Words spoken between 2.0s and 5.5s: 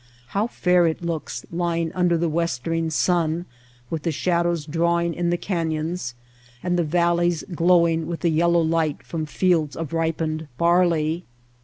the westering sun with the shadows drawing in the